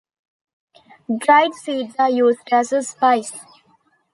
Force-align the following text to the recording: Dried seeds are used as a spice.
Dried 1.15 1.53
seeds 1.53 1.93
are 1.99 2.09
used 2.09 2.47
as 2.51 2.73
a 2.73 2.81
spice. 2.81 3.33